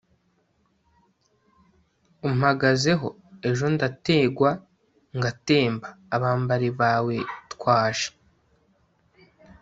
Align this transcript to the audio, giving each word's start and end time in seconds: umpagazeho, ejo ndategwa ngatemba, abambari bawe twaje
umpagazeho, 2.27 3.07
ejo 3.49 3.65
ndategwa 3.75 4.49
ngatemba, 5.17 5.89
abambari 6.15 6.69
bawe 6.79 7.15
twaje 7.53 8.07